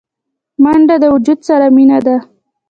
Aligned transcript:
منډه 0.63 0.95
د 1.03 1.05
وجود 1.13 1.39
سره 1.49 1.65
مینه 1.75 1.99
ده 2.05 2.15